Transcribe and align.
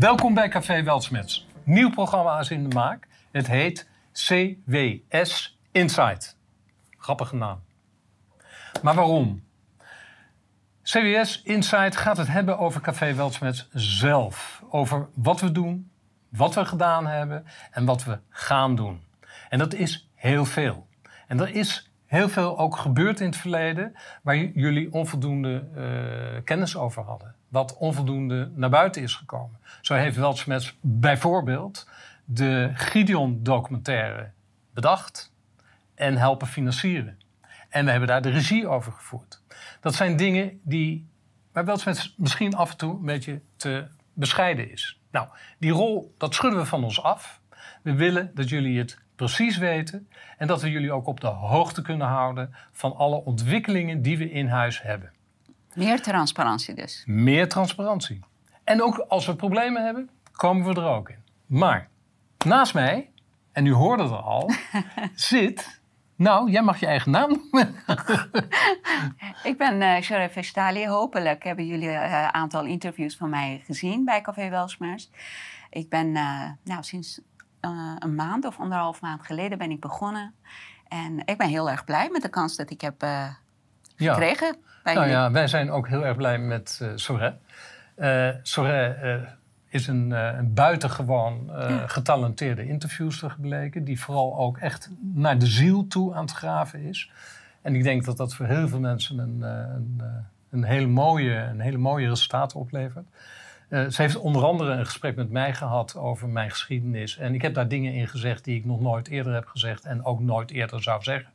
Welkom 0.00 0.34
bij 0.34 0.48
Café 0.48 0.82
Weltsmets. 0.82 1.46
Nieuw 1.64 1.90
programma 1.90 2.38
is 2.38 2.50
in 2.50 2.68
de 2.68 2.74
maak. 2.74 3.06
Het 3.30 3.46
heet 3.46 3.88
CWS 4.12 5.58
Insight. 5.72 6.36
Grappige 6.98 7.36
naam. 7.36 7.60
Maar 8.82 8.94
waarom? 8.94 9.44
CWS 10.82 11.42
Insight 11.42 11.96
gaat 11.96 12.16
het 12.16 12.28
hebben 12.28 12.58
over 12.58 12.80
Café 12.80 13.14
Weltsmets 13.14 13.68
zelf. 13.72 14.62
Over 14.70 15.08
wat 15.14 15.40
we 15.40 15.52
doen, 15.52 15.90
wat 16.28 16.54
we 16.54 16.64
gedaan 16.64 17.06
hebben 17.06 17.46
en 17.70 17.84
wat 17.84 18.04
we 18.04 18.18
gaan 18.28 18.76
doen. 18.76 19.02
En 19.48 19.58
dat 19.58 19.74
is 19.74 20.08
heel 20.14 20.44
veel. 20.44 20.86
En 21.26 21.40
er 21.40 21.54
is 21.54 21.89
heel 22.10 22.28
veel 22.28 22.58
ook 22.58 22.76
gebeurd 22.76 23.20
in 23.20 23.26
het 23.26 23.36
verleden 23.36 23.96
waar 24.22 24.36
jullie 24.36 24.92
onvoldoende 24.92 25.68
uh, 25.76 26.44
kennis 26.44 26.76
over 26.76 27.02
hadden. 27.02 27.34
Wat 27.48 27.76
onvoldoende 27.76 28.50
naar 28.54 28.70
buiten 28.70 29.02
is 29.02 29.14
gekomen. 29.14 29.58
Zo 29.80 29.94
heeft 29.94 30.16
Weltsmets 30.16 30.78
bijvoorbeeld 30.80 31.88
de 32.24 32.70
Gideon-documentaire 32.74 34.30
bedacht 34.74 35.32
en 35.94 36.16
helpen 36.16 36.46
financieren. 36.46 37.18
En 37.68 37.84
we 37.84 37.90
hebben 37.90 38.08
daar 38.08 38.22
de 38.22 38.30
regie 38.30 38.68
over 38.68 38.92
gevoerd. 38.92 39.42
Dat 39.80 39.94
zijn 39.94 40.16
dingen 40.16 40.60
die 40.62 41.08
bij 41.52 41.64
Weltsmets 41.64 42.14
misschien 42.16 42.54
af 42.54 42.70
en 42.70 42.76
toe 42.76 42.98
een 42.98 43.06
beetje 43.06 43.40
te 43.56 43.86
bescheiden 44.12 44.70
is. 44.70 45.00
Nou, 45.10 45.28
die 45.58 45.72
rol, 45.72 46.14
dat 46.18 46.34
schudden 46.34 46.60
we 46.60 46.66
van 46.66 46.84
ons 46.84 47.02
af. 47.02 47.40
We 47.82 47.94
willen 47.94 48.30
dat 48.34 48.48
jullie 48.48 48.78
het 48.78 48.98
precies 49.20 49.56
weten 49.56 50.08
en 50.38 50.46
dat 50.46 50.62
we 50.62 50.70
jullie 50.70 50.92
ook 50.92 51.06
op 51.06 51.20
de 51.20 51.26
hoogte 51.26 51.82
kunnen 51.82 52.06
houden 52.06 52.54
van 52.72 52.96
alle 52.96 53.24
ontwikkelingen 53.24 54.02
die 54.02 54.18
we 54.18 54.30
in 54.30 54.46
huis 54.46 54.82
hebben. 54.82 55.12
Meer 55.74 56.02
transparantie 56.02 56.74
dus. 56.74 57.02
Meer 57.06 57.48
transparantie. 57.48 58.20
En 58.64 58.82
ook 58.82 58.98
als 58.98 59.26
we 59.26 59.36
problemen 59.36 59.84
hebben, 59.84 60.10
komen 60.32 60.74
we 60.74 60.80
er 60.80 60.86
ook 60.86 61.08
in. 61.08 61.22
Maar 61.46 61.88
naast 62.46 62.74
mij, 62.74 63.10
en 63.52 63.66
u 63.66 63.72
hoorde 63.72 64.02
er 64.02 64.16
al, 64.16 64.50
zit. 65.14 65.80
Nou, 66.16 66.50
jij 66.50 66.62
mag 66.62 66.80
je 66.80 66.86
eigen 66.86 67.10
naam 67.10 67.28
noemen. 67.28 67.74
ik 69.50 69.54
ben 69.58 69.80
uh, 69.80 70.00
Sharif 70.00 70.32
Vestali. 70.32 70.86
Hopelijk 70.86 71.44
hebben 71.44 71.66
jullie 71.66 71.88
een 71.88 72.10
uh, 72.10 72.28
aantal 72.28 72.64
interviews 72.64 73.16
van 73.16 73.30
mij 73.30 73.62
gezien 73.64 74.04
bij 74.04 74.20
Café 74.20 74.48
Welsmers. 74.48 75.10
Ik 75.70 75.88
ben 75.88 76.06
uh, 76.06 76.50
nou, 76.64 76.82
sinds 76.82 77.20
uh, 77.60 77.94
een 77.98 78.14
maand 78.14 78.44
of 78.44 78.58
anderhalf 78.58 79.00
maand 79.00 79.22
geleden 79.22 79.58
ben 79.58 79.70
ik 79.70 79.80
begonnen. 79.80 80.34
En 80.88 81.22
ik 81.24 81.38
ben 81.38 81.48
heel 81.48 81.70
erg 81.70 81.84
blij 81.84 82.08
met 82.10 82.22
de 82.22 82.28
kans 82.28 82.56
dat 82.56 82.70
ik 82.70 82.80
heb 82.80 83.02
uh, 83.02 83.28
gekregen. 83.96 84.46
Ja. 84.46 84.82
Bij 84.82 84.94
nou 84.94 85.08
ja, 85.08 85.30
wij 85.30 85.46
zijn 85.46 85.70
ook 85.70 85.88
heel 85.88 86.04
erg 86.04 86.16
blij 86.16 86.38
met 86.38 86.80
uh, 86.82 86.88
Soré. 86.94 87.38
Soré 88.42 89.28
is 89.68 89.86
een, 89.86 90.10
een 90.10 90.54
buitengewoon 90.54 91.44
ja. 91.46 91.86
getalenteerde 91.86 92.66
interviewster 92.66 93.30
gebleken. 93.30 93.84
Die 93.84 94.00
vooral 94.00 94.38
ook 94.38 94.58
echt 94.58 94.90
naar 95.00 95.38
de 95.38 95.46
ziel 95.46 95.86
toe 95.86 96.14
aan 96.14 96.22
het 96.22 96.32
graven 96.32 96.80
is. 96.80 97.10
En 97.62 97.74
ik 97.74 97.82
denk 97.82 98.04
dat 98.04 98.16
dat 98.16 98.34
voor 98.34 98.46
heel 98.46 98.68
veel 98.68 98.80
mensen 98.80 99.18
een, 99.18 99.42
een, 99.42 100.02
een 100.50 100.64
hele, 100.64 100.86
mooie, 100.86 101.34
een 101.34 101.60
hele 101.60 101.78
mooie 101.78 102.08
resultaat 102.08 102.54
oplevert. 102.54 103.06
Uh, 103.70 103.88
ze 103.88 104.02
heeft 104.02 104.16
onder 104.16 104.44
andere 104.44 104.72
een 104.72 104.86
gesprek 104.86 105.16
met 105.16 105.30
mij 105.30 105.54
gehad 105.54 105.96
over 105.96 106.28
mijn 106.28 106.50
geschiedenis. 106.50 107.18
En 107.18 107.34
ik 107.34 107.42
heb 107.42 107.54
daar 107.54 107.68
dingen 107.68 107.92
in 107.92 108.08
gezegd 108.08 108.44
die 108.44 108.56
ik 108.56 108.64
nog 108.64 108.80
nooit 108.80 109.08
eerder 109.08 109.34
heb 109.34 109.46
gezegd 109.46 109.84
en 109.84 110.04
ook 110.04 110.20
nooit 110.20 110.50
eerder 110.50 110.82
zou 110.82 111.02
zeggen. 111.02 111.32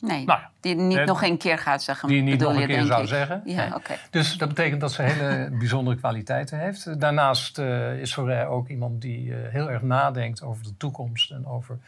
Nee, 0.00 0.24
nou, 0.24 0.40
die 0.60 0.74
niet 0.74 1.04
nog 1.04 1.22
een 1.22 1.38
keer 1.38 1.58
gaat 1.58 1.82
zeggen. 1.82 2.08
Die 2.08 2.22
niet 2.22 2.40
nog 2.40 2.54
een 2.54 2.60
je, 2.60 2.66
keer 2.66 2.84
zou 2.84 3.06
zeggen. 3.06 3.42
Ja, 3.44 3.56
nee. 3.56 3.74
okay. 3.74 3.98
Dus 4.10 4.36
dat 4.38 4.48
betekent 4.48 4.80
dat 4.80 4.92
ze 4.92 5.02
hele 5.02 5.50
bijzondere 5.58 5.96
kwaliteiten 5.96 6.58
heeft. 6.58 7.00
Daarnaast 7.00 7.58
uh, 7.58 8.00
is 8.00 8.10
Soraya 8.10 8.44
ook 8.44 8.68
iemand 8.68 9.02
die 9.02 9.24
uh, 9.24 9.36
heel 9.48 9.70
erg 9.70 9.82
nadenkt 9.82 10.42
over 10.42 10.64
de 10.64 10.76
toekomst 10.76 11.30
en 11.30 11.46
over 11.46 11.78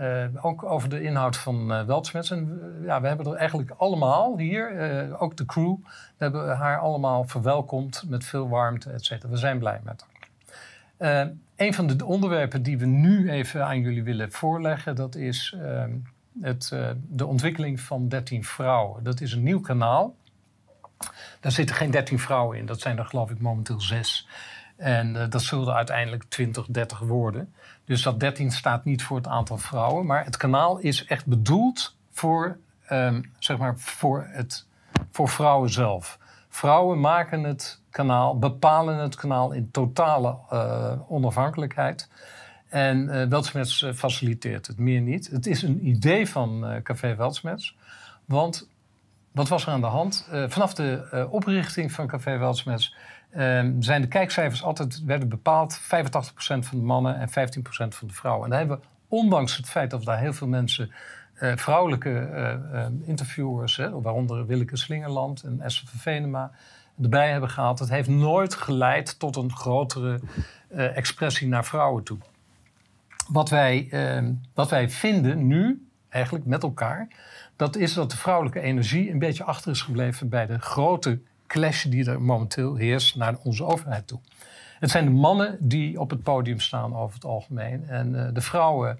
uh, 0.00 0.44
ook 0.44 0.64
over 0.64 0.88
de 0.88 1.02
inhoud 1.02 1.36
van 1.36 1.72
uh. 1.72 2.30
En 2.30 2.60
uh, 2.80 2.86
ja, 2.86 3.00
we 3.00 3.08
hebben 3.08 3.26
er 3.26 3.34
eigenlijk 3.34 3.70
allemaal 3.76 4.38
hier, 4.38 5.16
ook 5.18 5.36
de 5.36 5.44
crew, 5.44 5.76
we 5.84 6.24
hebben 6.24 6.56
haar 6.56 6.78
allemaal 6.78 7.24
verwelkomd 7.24 8.04
met 8.08 8.24
veel 8.24 8.48
warmte, 8.48 8.90
et 8.90 9.04
cetera. 9.04 9.32
We 9.32 9.36
zijn 9.36 9.58
blij 9.58 9.80
met 9.84 10.06
haar. 10.98 11.32
een 11.56 11.74
van 11.74 11.86
de 11.86 12.04
onderwerpen 12.04 12.62
die 12.62 12.78
we 12.78 12.86
nu 12.86 13.30
even 13.30 13.66
aan 13.66 13.80
jullie 13.80 14.02
willen 14.02 14.32
voorleggen, 14.32 14.96
dat 14.96 15.14
is 15.14 15.56
ehm, 15.62 15.90
het, 16.40 16.72
de 17.08 17.26
ontwikkeling 17.26 17.80
van 17.80 18.08
13 18.08 18.44
vrouwen. 18.44 19.04
Dat 19.04 19.20
is 19.20 19.32
een 19.32 19.42
nieuw 19.42 19.60
kanaal. 19.60 20.14
Daar 21.40 21.52
zitten 21.52 21.76
geen 21.76 21.90
13 21.90 22.18
vrouwen 22.18 22.58
in, 22.58 22.66
dat 22.66 22.80
zijn 22.80 22.98
er 22.98 23.04
geloof 23.04 23.30
ik 23.30 23.40
momenteel 23.40 23.80
zes. 23.80 24.28
En 24.76 25.14
uh, 25.14 25.24
dat 25.28 25.42
zullen 25.42 25.74
uiteindelijk 25.74 26.24
20, 26.28 26.66
30 26.66 26.98
worden. 26.98 27.52
Dus 27.84 28.02
dat 28.02 28.20
13 28.20 28.50
staat 28.50 28.84
niet 28.84 29.02
voor 29.02 29.16
het 29.16 29.26
aantal 29.26 29.58
vrouwen. 29.58 30.06
Maar 30.06 30.24
het 30.24 30.36
kanaal 30.36 30.78
is 30.78 31.04
echt 31.04 31.26
bedoeld 31.26 31.96
voor, 32.10 32.58
um, 32.90 33.32
zeg 33.38 33.58
maar 33.58 33.78
voor, 33.78 34.26
het, 34.30 34.66
voor 35.10 35.28
vrouwen 35.28 35.70
zelf. 35.70 36.18
Vrouwen 36.48 37.00
maken 37.00 37.42
het 37.42 37.80
kanaal, 37.90 38.38
bepalen 38.38 38.96
het 38.96 39.14
kanaal 39.14 39.52
in 39.52 39.70
totale 39.70 40.36
uh, 40.52 40.92
onafhankelijkheid. 41.08 42.08
En 42.68 43.08
uh, 43.08 43.24
Weltsmets 43.26 43.86
faciliteert 43.94 44.66
het, 44.66 44.78
meer 44.78 45.00
niet. 45.00 45.30
Het 45.30 45.46
is 45.46 45.62
een 45.62 45.86
idee 45.86 46.28
van 46.28 46.80
Café 46.82 47.14
Weltsmets. 47.14 47.76
Want 48.24 48.68
wat 49.32 49.48
was 49.48 49.66
er 49.66 49.72
aan 49.72 49.80
de 49.80 49.86
hand? 49.86 50.28
vanaf 50.48 50.74
de 50.74 51.26
oprichting 51.30 51.92
van 51.92 52.06
Café 52.06 52.38
Weltsmets 52.38 52.94
um, 53.36 53.82
zijn 53.82 54.00
de 54.00 54.08
kijkcijfers 54.08 54.62
altijd 54.62 55.04
werden 55.04 55.28
bepaald 55.28 55.80
85% 55.80 55.82
van 56.38 56.78
de 56.78 56.84
mannen 56.84 57.18
en 57.18 57.28
15% 57.28 57.32
van 57.88 58.08
de 58.08 58.14
vrouwen. 58.14 58.44
En 58.44 58.50
daar 58.50 58.58
hebben 58.58 58.78
we, 58.78 58.84
ondanks 59.08 59.56
het 59.56 59.68
feit 59.68 59.90
dat 59.90 60.04
daar 60.04 60.18
heel 60.18 60.32
veel 60.32 60.46
mensen, 60.46 60.90
uh, 61.40 61.56
vrouwelijke 61.56 62.28
uh, 62.72 62.86
interviewers, 63.08 63.76
hè, 63.76 64.00
waaronder 64.00 64.46
Willeke 64.46 64.76
Slingerland 64.76 65.42
en 65.42 65.60
Esther 65.60 65.88
van 65.88 65.98
Venema, 65.98 66.50
erbij 67.02 67.30
hebben 67.30 67.50
gehaald. 67.50 67.78
Het 67.78 67.88
heeft 67.88 68.08
nooit 68.08 68.54
geleid 68.54 69.18
tot 69.18 69.36
een 69.36 69.52
grotere 69.52 70.20
uh, 70.70 70.96
expressie 70.96 71.48
naar 71.48 71.64
vrouwen 71.64 72.02
toe. 72.02 72.18
Wat 73.28 73.48
wij, 73.48 73.88
ehm, 73.90 74.32
wat 74.54 74.70
wij 74.70 74.90
vinden 74.90 75.46
nu, 75.46 75.88
eigenlijk 76.08 76.44
met 76.44 76.62
elkaar, 76.62 77.08
dat 77.60 77.76
is 77.76 77.94
dat 77.94 78.10
de 78.10 78.16
vrouwelijke 78.16 78.60
energie 78.60 79.10
een 79.10 79.18
beetje 79.18 79.44
achter 79.44 79.70
is 79.70 79.82
gebleven 79.82 80.28
bij 80.28 80.46
de 80.46 80.58
grote 80.58 81.20
clash 81.46 81.84
die 81.84 82.10
er 82.10 82.22
momenteel 82.22 82.76
heerst 82.76 83.16
naar 83.16 83.36
onze 83.42 83.64
overheid 83.64 84.06
toe. 84.06 84.20
Het 84.78 84.90
zijn 84.90 85.04
de 85.04 85.10
mannen 85.10 85.56
die 85.60 86.00
op 86.00 86.10
het 86.10 86.22
podium 86.22 86.60
staan 86.60 86.96
over 86.96 87.14
het 87.14 87.24
algemeen. 87.24 87.88
En 87.88 88.14
uh, 88.14 88.28
de 88.32 88.40
vrouwen, 88.40 88.98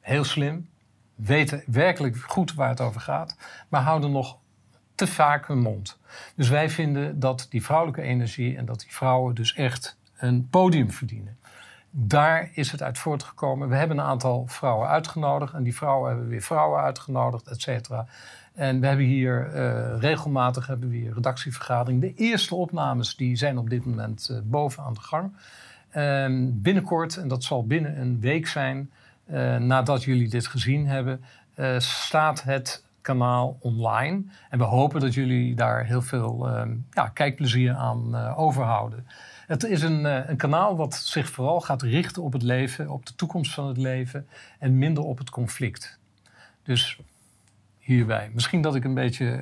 heel 0.00 0.24
slim, 0.24 0.68
weten 1.14 1.62
werkelijk 1.66 2.16
goed 2.16 2.54
waar 2.54 2.68
het 2.68 2.80
over 2.80 3.00
gaat, 3.00 3.36
maar 3.68 3.82
houden 3.82 4.12
nog 4.12 4.38
te 4.94 5.06
vaak 5.06 5.46
hun 5.46 5.60
mond. 5.60 5.98
Dus 6.36 6.48
wij 6.48 6.70
vinden 6.70 7.20
dat 7.20 7.46
die 7.50 7.64
vrouwelijke 7.64 8.02
energie 8.02 8.56
en 8.56 8.64
dat 8.64 8.80
die 8.80 8.92
vrouwen 8.94 9.34
dus 9.34 9.54
echt 9.54 9.96
een 10.16 10.48
podium 10.48 10.90
verdienen. 10.90 11.38
Daar 11.94 12.50
is 12.52 12.70
het 12.70 12.82
uit 12.82 12.98
voortgekomen. 12.98 13.68
We 13.68 13.76
hebben 13.76 13.98
een 13.98 14.04
aantal 14.04 14.46
vrouwen 14.46 14.88
uitgenodigd 14.88 15.54
en 15.54 15.62
die 15.62 15.74
vrouwen 15.74 16.10
hebben 16.10 16.28
weer 16.28 16.42
vrouwen 16.42 16.80
uitgenodigd, 16.80 17.46
et 17.46 17.60
cetera. 17.60 18.06
En 18.54 18.80
we 18.80 18.86
hebben 18.86 19.04
hier 19.04 19.54
uh, 19.54 20.00
regelmatig 20.00 20.66
hebben 20.66 20.88
we 20.88 21.12
redactievergadering. 21.14 22.00
De 22.00 22.14
eerste 22.14 22.54
opnames 22.54 23.16
die 23.16 23.36
zijn 23.36 23.58
op 23.58 23.70
dit 23.70 23.84
moment 23.84 24.28
uh, 24.30 24.38
boven 24.44 24.82
aan 24.82 24.94
de 24.94 25.00
gang. 25.00 25.32
Binnenkort, 26.62 27.16
en 27.16 27.28
dat 27.28 27.44
zal 27.44 27.66
binnen 27.66 28.00
een 28.00 28.20
week 28.20 28.46
zijn, 28.46 28.90
eh, 29.24 29.56
nadat 29.56 30.04
jullie 30.04 30.28
dit 30.28 30.46
gezien 30.46 30.86
hebben, 30.86 31.24
staat 31.78 32.42
het 32.42 32.84
kanaal 33.00 33.56
online. 33.60 34.22
En 34.50 34.58
we 34.58 34.64
hopen 34.64 35.00
dat 35.00 35.14
jullie 35.14 35.54
daar 35.54 35.84
heel 35.84 36.02
veel 36.02 36.48
ehm, 36.48 36.70
ja, 36.90 37.08
kijkplezier 37.08 37.74
aan 37.74 38.16
overhouden. 38.34 39.06
Het 39.52 39.64
is 39.64 39.82
een, 39.82 40.04
een, 40.04 40.36
kanaal 40.36 40.76
wat 40.76 40.94
zich 40.94 41.28
vooral 41.28 41.60
gaat 41.60 41.82
richten 41.82 42.22
op 42.22 42.32
het 42.32 42.42
leven, 42.42 42.88
op 42.88 43.06
de 43.06 43.14
toekomst 43.14 43.54
van 43.54 43.66
het 43.66 43.76
leven 43.76 44.28
en 44.58 44.78
minder 44.78 45.04
op 45.04 45.18
het 45.18 45.30
conflict. 45.30 45.98
Dus 46.62 46.98
hierbij. 47.78 48.30
Misschien 48.34 48.62
dat 48.62 48.74
ik 48.74 48.84
een 48.84 48.94
beetje 48.94 49.40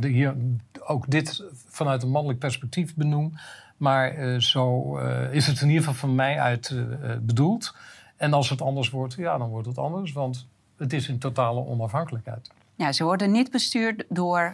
de, 0.00 0.08
hier 0.08 0.36
ook 0.84 1.10
dit 1.10 1.44
vanuit 1.66 2.02
een 2.02 2.10
mannelijk 2.10 2.38
perspectief 2.38 2.94
benoem. 2.94 3.32
Maar 3.76 4.18
uh, 4.18 4.40
zo 4.40 4.96
is 5.30 5.46
het 5.46 5.60
in 5.60 5.68
ieder 5.68 5.84
geval 5.84 6.08
van 6.08 6.14
mij 6.14 6.40
uit 6.40 6.74
bedoeld. 7.20 7.74
En 8.16 8.32
als 8.32 8.50
het 8.50 8.62
anders 8.62 8.90
wordt, 8.90 9.14
ja, 9.14 9.38
dan 9.38 9.48
wordt 9.48 9.68
het 9.68 9.78
anders. 9.78 10.12
Want 10.12 10.46
het 10.76 10.92
is 10.92 11.08
in 11.08 11.18
totale 11.18 11.66
onafhankelijkheid. 11.66 12.50
Ja, 12.74 12.92
ze 12.92 13.04
worden 13.04 13.30
niet 13.30 13.50
bestuurd 13.50 14.04
door 14.08 14.52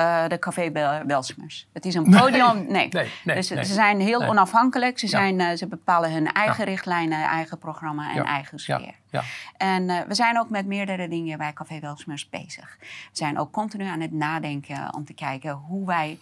uh, 0.00 0.28
de 0.28 0.38
Café 0.38 0.72
Welsmers. 1.06 1.66
Het 1.72 1.84
is 1.84 1.94
een 1.94 2.10
podium. 2.20 2.66
Nee. 2.68 2.88
nee. 2.88 3.10
nee, 3.24 3.36
dus 3.36 3.46
ze 3.46 3.64
zijn 3.64 4.00
heel 4.00 4.22
onafhankelijk. 4.22 4.98
Ze, 4.98 5.06
zijn, 5.06 5.40
uh, 5.40 5.50
ze 5.52 5.66
bepalen 5.66 6.12
hun 6.12 6.32
eigen 6.32 6.64
richtlijnen, 6.64 7.22
eigen 7.22 7.58
programma 7.58 8.14
en 8.14 8.24
eigen 8.24 8.58
sfeer. 8.58 8.94
Ja. 9.10 9.22
En 9.56 9.82
uh, 9.82 10.00
we 10.00 10.14
zijn 10.14 10.38
ook 10.38 10.50
met 10.50 10.66
meerdere 10.66 11.08
dingen 11.08 11.38
bij 11.38 11.52
Café 11.52 11.80
Welsmers 11.80 12.28
bezig. 12.28 12.76
We 12.80 12.86
zijn 13.12 13.38
ook 13.38 13.52
continu 13.52 13.84
aan 13.84 14.00
het 14.00 14.12
nadenken 14.12 14.94
om 14.94 15.04
te 15.04 15.14
kijken 15.14 15.52
hoe 15.52 15.86
wij 15.86 16.18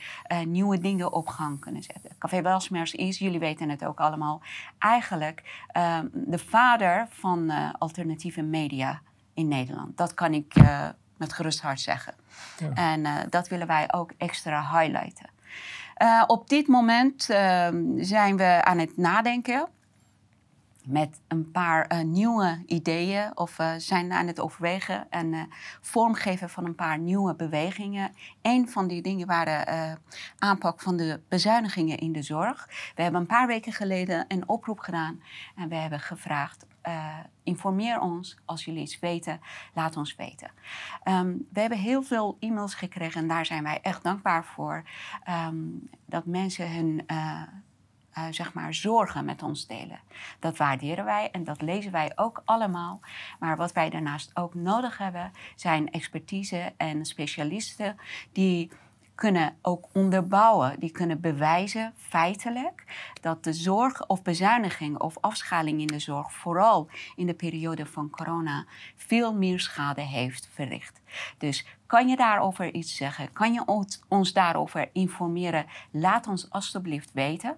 nieuwe 0.47 0.79
dingen 0.79 1.13
op 1.13 1.29
gang 1.29 1.61
kunnen 1.61 1.83
zetten. 1.83 2.11
Café 2.19 2.43
Welsmers 2.43 2.93
is, 2.93 3.19
jullie 3.19 3.39
weten 3.39 3.69
het 3.69 3.85
ook 3.85 4.01
allemaal, 4.01 4.41
eigenlijk 4.79 5.43
ehm, 5.67 6.07
de 6.13 6.39
vader 6.39 7.07
van 7.11 7.53
alternatieve 7.79 8.43
media 8.43 9.01
in 9.35 9.49
Nederland. 9.49 9.97
Dat 9.97 10.15
kan 10.15 10.35
ik 10.35 10.55
met 11.23 11.33
gerust 11.33 11.61
hart 11.61 11.81
zeggen. 11.81 12.15
En 12.75 13.01
uh, 13.01 13.17
dat 13.31 13.49
willen 13.49 13.67
wij 13.67 13.93
ook 13.93 14.13
extra 14.19 14.61
highlighten. 14.61 15.31
Uh, 15.99 16.25
op 16.27 16.49
dit 16.49 16.67
moment 16.67 17.29
uh, 17.31 17.69
zijn 17.97 18.37
we 18.37 18.65
aan 18.65 18.79
het 18.79 18.97
nadenken 18.97 19.69
met 20.87 21.21
een 21.29 21.51
paar 21.51 21.93
uh, 21.93 22.01
nieuwe 22.01 22.63
ideeën 22.67 23.31
of 23.35 23.57
zijn 23.77 24.13
aan 24.13 24.27
het 24.27 24.41
overwegen 24.41 25.11
en 25.11 25.49
vormgeven 25.81 26.51
van 26.51 26.65
een 26.65 26.75
paar 26.75 26.99
nieuwe 26.99 27.35
bewegingen. 27.35 28.13
Een 28.43 28.69
van 28.69 28.89
die 28.89 29.03
dingen 29.03 29.27
waren 29.27 29.99
aanpak 30.39 30.81
van 30.81 30.97
de 30.97 31.21
bezuinigingen 31.29 31.99
in 31.99 32.13
de 32.13 32.23
zorg. 32.23 32.69
We 32.95 33.03
hebben 33.03 33.21
een 33.21 33.27
paar 33.27 33.47
weken 33.47 33.73
geleden 33.73 34.25
een 34.29 34.49
oproep 34.49 34.79
gedaan 34.79 35.23
en 35.57 35.69
we 35.69 35.75
hebben 35.75 36.01
gevraagd 36.01 36.67
uh, 36.89 37.19
informeer 37.43 38.01
ons. 38.01 38.37
Als 38.45 38.65
jullie 38.65 38.83
iets 38.83 38.99
weten, 38.99 39.41
laat 39.75 39.97
ons 39.97 40.17
weten. 40.17 40.51
Um, 41.05 41.47
we 41.53 41.61
hebben 41.61 41.79
heel 41.79 42.03
veel 42.03 42.37
e-mails 42.41 42.75
gekregen 42.75 43.21
en 43.21 43.29
daar 43.29 43.47
zijn 43.47 43.63
wij 43.63 43.79
echt 43.83 44.03
dankbaar 44.03 44.45
voor. 44.45 44.83
Um, 45.29 45.89
dat 46.07 46.27
mensen 46.27 46.73
hun 46.73 47.05
uh, 47.07 47.43
uh, 48.19 48.25
zeg 48.31 48.53
maar 48.53 48.75
zorgen 48.75 49.25
met 49.25 49.43
ons 49.43 49.67
delen. 49.67 50.01
Dat 50.39 50.57
waarderen 50.57 51.05
wij 51.05 51.31
en 51.31 51.45
dat 51.45 51.63
lezen 51.63 51.93
wij 51.93 52.13
ook 52.15 52.43
allemaal. 52.45 53.01
Maar 53.39 53.57
wat 53.57 53.73
wij 53.73 53.91
daarnaast 53.91 54.31
ook 54.37 54.55
nodig 54.55 54.99
hebben, 54.99 55.33
zijn 55.57 55.91
expertise 55.91 56.73
en 56.77 57.05
specialisten 57.05 57.97
die 58.33 58.71
kunnen 59.23 59.57
ook 59.63 59.89
onderbouwen, 59.93 60.81
die 60.81 60.91
kunnen 60.91 61.21
bewijzen 61.21 61.93
feitelijk 61.97 62.85
dat 63.21 63.45
de 63.45 63.53
zorg 63.53 64.07
of 64.07 64.23
bezuiniging 64.23 64.99
of 64.99 65.17
afschaling 65.21 65.81
in 65.81 65.87
de 65.87 65.99
zorg, 65.99 66.33
vooral 66.33 66.89
in 67.17 67.27
de 67.27 67.35
periode 67.35 67.87
van 67.87 68.11
corona, 68.11 68.65
veel 68.97 69.35
meer 69.35 69.61
schade 69.61 70.01
heeft 70.01 70.49
verricht. 70.53 71.01
Dus 71.39 71.67
kan 71.93 72.09
je 72.09 72.17
daarover 72.17 72.75
iets 72.75 72.97
zeggen? 72.97 73.33
Kan 73.33 73.53
je 73.53 73.65
ons, 74.09 74.33
daarover 74.33 74.89
informeren? 74.93 75.67
Laat 75.91 76.27
ons 76.27 76.51
alstublieft 76.51 77.13
weten. 77.13 77.57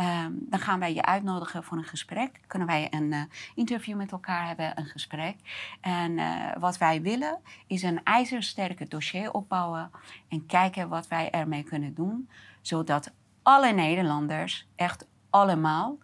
Um, 0.00 0.38
dan 0.40 0.60
gaan 0.60 0.78
wij 0.78 0.94
je 0.94 1.02
uitnodigen 1.02 1.64
voor 1.64 1.76
een 1.76 1.84
gesprek. 1.84 2.40
Kunnen 2.46 2.68
wij 2.68 2.86
een 2.90 3.12
uh, 3.12 3.22
interview 3.54 3.96
met 3.96 4.12
elkaar 4.12 4.46
hebben, 4.46 4.78
een 4.78 4.86
gesprek. 4.86 5.36
En 5.80 6.12
uh, 6.12 6.50
wat 6.58 6.78
wij 6.78 7.02
willen 7.02 7.38
is 7.66 7.82
een 7.82 8.00
ijzersterke 8.04 8.88
dossier 8.88 9.32
opbouwen 9.32 9.90
en 10.28 10.46
kijken 10.46 10.88
wat 10.88 11.05
wij 11.08 11.30
ermee 11.30 11.62
kunnen 11.62 11.94
doen, 11.94 12.28
zodat 12.60 13.12
alle 13.42 13.72
Nederlanders, 13.72 14.68
echt 14.76 15.06
allemaal, 15.30 15.98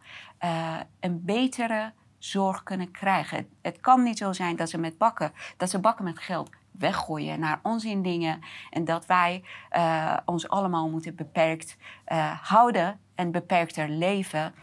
uh, 0.45 0.81
een 1.01 1.25
betere 1.25 1.93
zorg 2.19 2.63
kunnen 2.63 2.91
krijgen. 2.91 3.49
Het 3.63 3.81
kan 3.81 4.03
niet 4.03 4.19
zo 4.19 4.33
zijn 4.33 4.57
dat 4.57 4.71
ze 4.71 4.79
met 4.79 4.99
bakken, 4.99 5.33
dat 5.57 5.71
ze 5.71 5.79
bakken 5.79 6.05
met 6.05 6.19
geld 6.19 6.51
weggooien 6.71 7.41
naar 7.41 7.61
onzin 7.63 8.03
dingen. 8.03 8.41
En 8.71 8.85
dat 8.85 9.07
wij 9.07 9.45
uh, 9.77 10.17
ons 10.25 10.49
allemaal 10.49 10.89
moeten 10.91 11.15
beperkt 11.15 11.77
uh, 12.09 12.49
houden 12.49 13.01
en 13.15 13.31
beperkter 13.31 13.89
leven. 13.89 14.55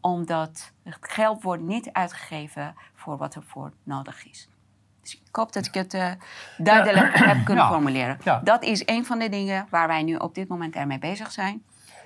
Omdat 0.00 0.72
het 0.82 0.96
geld 1.00 1.42
wordt 1.42 1.62
niet 1.62 1.92
uitgegeven 1.92 2.74
voor 2.94 3.16
wat 3.16 3.34
er 3.34 3.42
voor 3.42 3.72
nodig 3.82 4.26
is. 4.26 4.48
Dus 5.02 5.14
ik 5.14 5.36
hoop 5.36 5.52
dat 5.52 5.66
ik 5.66 5.74
het 5.74 5.94
uh, 5.94 6.10
duidelijk 6.56 7.16
ja. 7.16 7.24
heb 7.24 7.44
kunnen 7.44 7.64
ja. 7.64 7.70
formuleren. 7.70 8.18
Ja. 8.24 8.40
Dat 8.44 8.62
is 8.62 8.82
een 8.86 9.04
van 9.04 9.18
de 9.18 9.28
dingen 9.28 9.66
waar 9.70 9.86
wij 9.86 10.02
nu 10.02 10.16
op 10.16 10.34
dit 10.34 10.48
moment 10.48 10.74
ermee 10.74 10.98
bezig 10.98 11.32
zijn. 11.32 11.62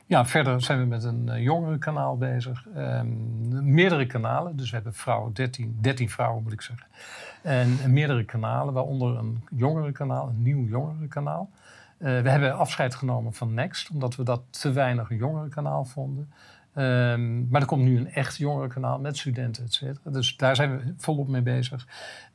Ja, 0.06 0.26
verder 0.26 0.62
zijn 0.62 0.78
we 0.78 0.84
met 0.84 1.04
een 1.04 1.26
uh, 1.26 1.42
jongerenkanaal 1.42 2.16
bezig. 2.16 2.66
Um, 2.76 3.72
meerdere 3.72 4.06
kanalen, 4.06 4.56
dus 4.56 4.68
we 4.70 4.74
hebben 4.74 4.94
vrouwen, 4.94 5.32
13, 5.32 5.78
13 5.80 6.10
vrouwen 6.10 6.42
moet 6.42 6.52
ik 6.52 6.60
zeggen. 6.60 6.86
En, 7.42 7.78
en 7.82 7.92
meerdere 7.92 8.24
kanalen, 8.24 8.74
waaronder 8.74 9.18
een 9.18 9.46
jongerenkanaal, 9.50 10.28
een 10.28 10.42
nieuw 10.42 10.66
jongerenkanaal. 10.66 11.50
Uh, 11.98 12.20
we 12.20 12.30
hebben 12.30 12.56
afscheid 12.56 12.94
genomen 12.94 13.34
van 13.34 13.54
Next, 13.54 13.90
omdat 13.90 14.16
we 14.16 14.22
dat 14.22 14.42
te 14.50 14.72
weinig 14.72 15.10
een 15.10 15.16
jongerenkanaal 15.16 15.84
vonden. 15.84 16.32
Um, 16.78 17.48
maar 17.48 17.60
er 17.60 17.66
komt 17.66 17.82
nu 17.82 17.96
een 17.96 18.12
echt 18.12 18.36
jongerenkanaal 18.36 18.98
met 18.98 19.16
studenten, 19.16 19.64
et 19.64 19.72
cetera. 19.72 20.10
Dus 20.10 20.36
daar 20.36 20.56
zijn 20.56 20.76
we 20.76 20.94
volop 20.96 21.28
mee 21.28 21.42
bezig. 21.42 21.86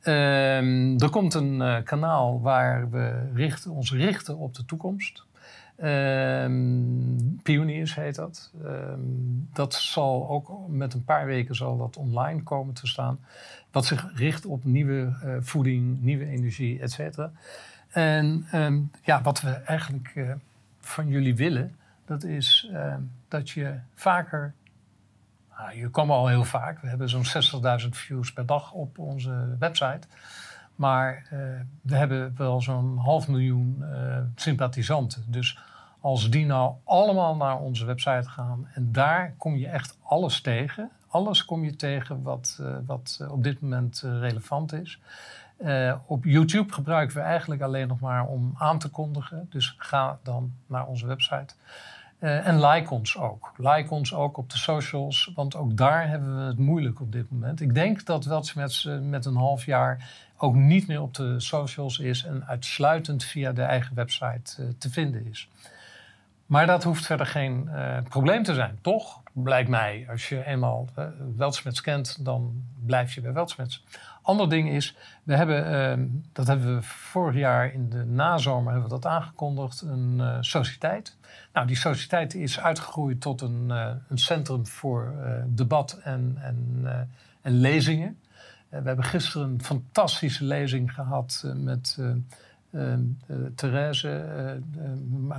Um, 0.04 0.98
er 1.00 1.10
komt 1.10 1.34
een 1.34 1.54
uh, 1.54 1.76
kanaal 1.84 2.40
waar 2.40 2.90
we 2.90 3.30
richten, 3.34 3.70
ons 3.70 3.92
richten 3.92 4.36
op 4.36 4.54
de 4.54 4.64
toekomst. 4.64 5.24
Um, 5.84 7.40
Pioniers 7.42 7.94
heet 7.94 8.14
dat. 8.14 8.52
Dat 9.52 9.74
zal 9.74 10.28
ook 10.28 10.68
met 10.68 10.94
een 10.94 11.04
paar 11.04 11.26
weken 11.26 11.54
zal 11.54 11.76
dat 11.76 11.96
online 11.96 12.42
komen 12.42 12.74
te 12.74 12.86
staan. 12.86 13.18
Wat 13.70 13.86
zich 13.86 14.10
richt 14.14 14.46
op 14.46 14.64
nieuwe 14.64 15.16
uh, 15.24 15.36
voeding, 15.40 16.02
nieuwe 16.02 16.26
energie, 16.26 16.80
et 16.80 16.90
cetera. 16.90 17.30
En 17.90 18.46
ja, 19.02 19.22
wat 19.22 19.40
we 19.40 19.50
eigenlijk 19.50 20.12
uh, 20.14 20.32
van 20.80 21.08
jullie 21.08 21.36
willen, 21.36 21.74
dat 22.12 22.24
is 22.24 22.70
dat 23.28 23.50
je 23.50 23.78
vaker. 23.94 24.54
Nou, 25.58 25.76
je 25.76 25.88
komen 25.88 26.16
al 26.16 26.26
heel 26.26 26.44
vaak. 26.44 26.80
We 26.80 26.88
hebben 26.88 27.08
zo'n 27.08 27.24
60.000 27.82 27.88
views 27.88 28.32
per 28.32 28.46
dag 28.46 28.72
op 28.72 28.98
onze 28.98 29.56
website. 29.58 30.06
Maar 30.74 31.22
uh, 31.32 31.38
we 31.82 31.96
hebben 31.96 32.34
wel 32.36 32.60
zo'n 32.60 32.98
half 32.98 33.28
miljoen 33.28 33.76
uh, 33.80 34.18
sympathisanten. 34.34 35.24
Dus 35.26 35.58
als 36.00 36.30
die 36.30 36.46
nou 36.46 36.74
allemaal 36.84 37.36
naar 37.36 37.58
onze 37.58 37.84
website 37.84 38.28
gaan 38.28 38.68
en 38.74 38.92
daar 38.92 39.34
kom 39.36 39.56
je 39.56 39.68
echt 39.68 39.98
alles 40.02 40.40
tegen. 40.40 40.90
Alles 41.08 41.44
kom 41.44 41.64
je 41.64 41.76
tegen 41.76 42.22
wat, 42.22 42.58
uh, 42.60 42.76
wat 42.86 43.26
op 43.28 43.42
dit 43.42 43.60
moment 43.60 44.02
relevant 44.04 44.72
is. 44.72 45.00
op 46.06 46.24
YouTube 46.24 46.72
gebruiken 46.72 47.16
we 47.16 47.22
eigenlijk 47.22 47.62
alleen 47.62 47.88
nog 47.88 48.00
maar 48.00 48.26
om 48.26 48.54
aan 48.58 48.78
te 48.78 48.88
kondigen. 48.88 49.46
Dus 49.50 49.74
ga 49.78 50.18
dan 50.22 50.52
naar 50.66 50.86
onze 50.86 51.06
website. 51.06 51.54
Uh, 52.22 52.46
en 52.46 52.66
like 52.66 52.94
ons 52.94 53.18
ook. 53.18 53.52
Like 53.56 53.90
ons 53.90 54.14
ook 54.14 54.36
op 54.36 54.50
de 54.50 54.56
socials, 54.56 55.32
want 55.34 55.56
ook 55.56 55.76
daar 55.76 56.08
hebben 56.08 56.36
we 56.36 56.42
het 56.42 56.58
moeilijk 56.58 57.00
op 57.00 57.12
dit 57.12 57.30
moment. 57.30 57.60
Ik 57.60 57.74
denk 57.74 58.04
dat 58.04 58.24
Weltschmerz 58.24 58.88
met 59.00 59.24
een 59.24 59.36
half 59.36 59.64
jaar 59.64 60.10
ook 60.36 60.54
niet 60.54 60.86
meer 60.86 61.00
op 61.02 61.14
de 61.14 61.40
socials 61.40 61.98
is 61.98 62.24
en 62.24 62.46
uitsluitend 62.46 63.24
via 63.24 63.52
de 63.52 63.62
eigen 63.62 63.94
website 63.94 64.62
uh, 64.62 64.68
te 64.78 64.90
vinden 64.90 65.26
is. 65.26 65.48
Maar 66.46 66.66
dat 66.66 66.84
hoeft 66.84 67.06
verder 67.06 67.26
geen 67.26 67.70
probleem 68.08 68.42
te 68.42 68.54
zijn, 68.54 68.78
toch? 68.80 69.22
Blijkt 69.32 69.68
mij. 69.68 70.06
Als 70.10 70.28
je 70.28 70.44
eenmaal 70.44 70.88
uh, 71.38 71.72
kent, 71.82 72.24
dan 72.24 72.64
blijf 72.86 73.14
je 73.14 73.20
bij 73.20 73.32
Weltschmerz. 73.32 73.82
Ander 74.22 74.48
ding 74.48 74.68
is, 74.68 74.96
we 75.22 75.36
hebben, 75.36 75.72
uh, 76.00 76.06
dat 76.32 76.46
hebben 76.46 76.76
we 76.76 76.82
vorig 76.82 77.34
jaar 77.34 77.72
in 77.72 77.90
de 77.90 78.04
nazomer 78.04 78.72
hebben 78.72 78.90
we 78.90 79.00
dat 79.00 79.12
aangekondigd, 79.12 79.80
een 79.80 80.16
uh, 80.18 80.36
sociëteit. 80.40 81.16
Nou, 81.52 81.66
die 81.66 81.76
sociëteit 81.76 82.34
is 82.34 82.60
uitgegroeid 82.60 83.20
tot 83.20 83.40
een, 83.40 83.66
uh, 83.68 83.90
een 84.08 84.18
centrum 84.18 84.66
voor 84.66 85.14
debat 85.46 86.00
en, 86.02 86.36
en, 86.40 86.86
en 87.40 87.52
lezingen. 87.52 88.18
we 88.68 88.82
hebben 88.84 89.04
gisteren 89.04 89.50
een 89.50 89.62
fantastische 89.62 90.44
lezing 90.44 90.94
gehad 90.94 91.44
met 91.56 91.98
Therese, 93.54 94.60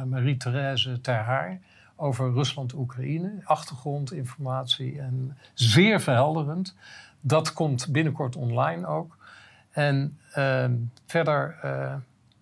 Marie-Therese 0.06 1.02
Terhaar 1.02 1.60
over 1.96 2.34
Rusland-Oekraïne. 2.34 3.32
Achtergrondinformatie 3.44 5.00
en 5.00 5.38
zeer 5.54 6.02
verhelderend. 6.02 6.76
Dat 7.26 7.54
komt 7.54 7.88
binnenkort 7.92 8.36
online 8.36 8.88
ook. 8.88 9.18
En 9.72 10.20
uh, 10.38 10.66
verder. 11.06 11.56
Uh, 11.66 11.94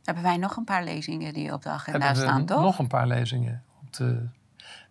hebben 0.04 0.24
wij 0.24 0.38
nog 0.38 0.58
een 0.58 0.64
paar 0.64 0.84
lezingen 0.84 1.34
die 1.34 1.54
op 1.54 1.62
de 1.62 1.70
agenda 1.70 2.14
staan, 2.14 2.46
toch? 2.46 2.62
Nog 2.62 2.80
een 2.80 2.88
paar 2.88 3.08
lezingen. 3.08 3.64
Op 3.82 3.94
de, 3.94 4.28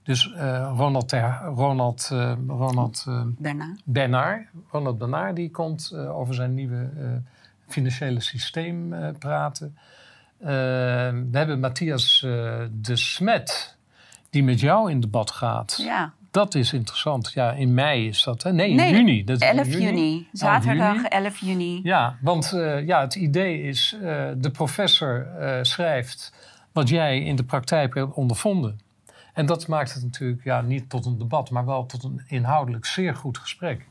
dus 0.02 0.26
uh, 0.26 0.72
Ronald, 0.76 1.08
ter, 1.08 1.40
Ronald, 1.44 2.10
uh, 2.12 2.32
Ronald 2.46 3.04
Bernard. 3.38 3.80
Bernard. 3.84 4.46
Ronald 4.70 4.98
Bernard 4.98 5.36
die 5.36 5.50
komt 5.50 5.94
over 5.94 6.34
zijn 6.34 6.54
nieuwe 6.54 6.90
financiële 7.66 8.20
systeem 8.20 8.94
praten. 9.18 9.76
we 10.38 11.28
hebben 11.32 11.60
Matthias 11.60 12.20
de 12.70 12.96
Smet, 12.96 13.76
die 14.30 14.44
met 14.44 14.60
jou 14.60 14.90
in 14.90 15.00
debat 15.00 15.30
gaat. 15.30 15.78
Ja. 15.82 16.12
Dat 16.30 16.54
is 16.54 16.72
interessant. 16.72 17.32
Ja, 17.32 17.52
in 17.52 17.74
mei 17.74 18.08
is 18.08 18.22
dat. 18.22 18.42
Hè? 18.42 18.52
Nee, 18.52 18.70
in 18.70 18.76
nee, 18.76 18.94
juni. 18.94 19.24
Dat 19.24 19.40
11 19.40 19.66
juni. 19.66 19.84
juni. 19.84 20.28
Zaterdag 20.32 20.88
oh, 20.88 20.94
juni. 20.94 21.08
11 21.08 21.38
juni. 21.38 21.80
Ja, 21.82 22.16
want 22.20 22.52
uh, 22.54 22.86
ja, 22.86 23.00
het 23.00 23.14
idee 23.14 23.62
is, 23.62 23.96
uh, 23.96 24.28
de 24.36 24.50
professor 24.50 25.26
uh, 25.40 25.58
schrijft 25.62 26.32
wat 26.72 26.88
jij 26.88 27.20
in 27.20 27.36
de 27.36 27.44
praktijk 27.44 27.94
hebt 27.94 28.14
ondervonden. 28.14 28.80
En 29.32 29.46
dat 29.46 29.66
maakt 29.66 29.94
het 29.94 30.02
natuurlijk 30.02 30.44
ja, 30.44 30.60
niet 30.60 30.90
tot 30.90 31.06
een 31.06 31.18
debat, 31.18 31.50
maar 31.50 31.66
wel 31.66 31.86
tot 31.86 32.04
een 32.04 32.22
inhoudelijk 32.26 32.84
zeer 32.84 33.14
goed 33.14 33.38
gesprek. 33.38 33.86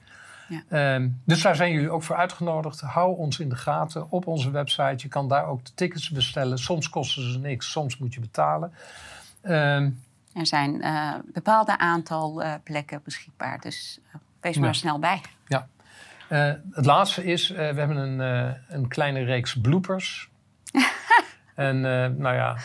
Ja. 0.49 0.63
Ehm, 0.69 1.09
dus 1.25 1.41
daar 1.41 1.55
zijn 1.55 1.71
jullie 1.71 1.89
ook 1.89 2.03
voor 2.03 2.15
uitgenodigd. 2.15 2.81
Hou 2.81 3.17
ons 3.17 3.39
in 3.39 3.49
de 3.49 3.55
gaten 3.55 4.11
op 4.11 4.27
onze 4.27 4.51
website. 4.51 4.95
Je 4.97 5.07
kan 5.07 5.27
daar 5.27 5.47
ook 5.47 5.65
de 5.65 5.71
tickets 5.75 6.09
bestellen. 6.09 6.57
Soms 6.57 6.89
kosten 6.89 7.31
ze 7.31 7.39
niks, 7.39 7.71
soms 7.71 7.97
moet 7.97 8.13
je 8.13 8.19
betalen. 8.19 8.73
Ehm, 9.41 9.89
er 10.33 10.45
zijn 10.45 10.75
uh, 10.75 11.13
bepaalde 11.25 11.77
aantal 11.77 12.43
uh, 12.43 12.53
plekken 12.63 13.01
beschikbaar, 13.03 13.59
dus 13.59 13.99
uh, 14.07 14.15
wees 14.41 14.57
maar 14.57 14.75
snel 14.75 14.99
bij. 14.99 15.21
Ja. 15.47 15.67
het 16.71 16.85
laatste 16.85 17.23
is, 17.23 17.49
we 17.49 17.61
hebben 17.61 17.97
een, 17.97 18.19
een 18.67 18.87
kleine 18.87 19.23
reeks 19.23 19.61
bloopers. 19.61 20.29
en 21.55 21.81
nou 22.17 22.35
ja, 22.35 22.57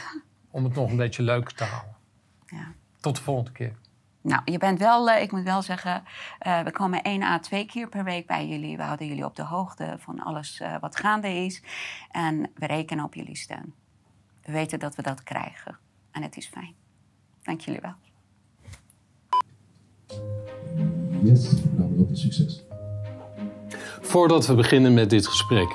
om 0.51 0.65
het 0.65 0.75
nog 0.75 0.91
een 0.91 0.97
beetje 0.97 1.23
leuk 1.23 1.51
te 1.51 1.65
houden. 1.65 1.95
Ja. 2.47 2.73
Tot 3.01 3.17
de 3.17 3.23
volgende 3.23 3.53
keer. 3.53 3.75
Nou, 4.21 4.43
je 4.45 4.59
bent 4.59 4.79
wel, 4.79 5.11
ik 5.11 5.33
moet 5.33 5.43
wel 5.43 5.63
zeggen, 5.63 6.03
we 6.39 6.71
komen 6.73 7.03
één 7.03 7.23
à 7.23 7.39
twee 7.39 7.67
keer 7.67 7.89
per 7.89 8.05
week 8.05 8.27
bij 8.27 8.49
jullie. 8.49 8.77
We 8.77 8.83
houden 8.83 9.07
jullie 9.07 9.25
op 9.25 9.37
de 9.37 9.43
hoogte 9.43 9.97
van 9.99 10.21
alles 10.21 10.63
wat 10.81 10.97
gaande 10.97 11.29
is. 11.29 11.63
En 12.11 12.51
we 12.55 12.67
rekenen 12.67 13.05
op 13.05 13.15
jullie 13.15 13.37
steun. 13.37 13.75
We 14.45 14.53
weten 14.53 14.79
dat 14.79 14.95
we 14.95 15.03
dat 15.03 15.23
krijgen. 15.23 15.79
En 16.11 16.23
het 16.23 16.37
is 16.37 16.47
fijn. 16.47 16.75
Dank 17.45 17.61
jullie 17.61 17.81
wel. 17.81 17.95
Yes, 21.23 21.51
nou, 21.77 22.09
succes. 22.13 22.65
Voordat 24.01 24.47
we 24.47 24.55
beginnen 24.55 24.95
met 24.95 25.11
dit 25.11 25.27
gesprek, 25.27 25.69